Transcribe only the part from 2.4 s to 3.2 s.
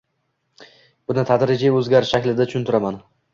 tushuntiraman